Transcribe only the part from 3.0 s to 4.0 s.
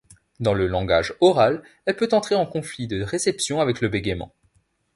réception avec le